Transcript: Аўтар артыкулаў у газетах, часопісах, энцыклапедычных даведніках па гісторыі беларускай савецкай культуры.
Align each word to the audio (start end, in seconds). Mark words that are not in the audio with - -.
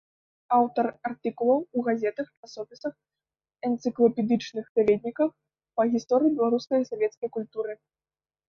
Аўтар 0.57 0.85
артыкулаў 1.09 1.59
у 1.79 1.83
газетах, 1.87 2.27
часопісах, 2.47 2.93
энцыклапедычных 3.69 4.65
даведніках 4.81 5.29
па 5.81 5.87
гісторыі 5.93 6.35
беларускай 6.41 6.81
савецкай 6.93 7.29
культуры. 7.39 7.73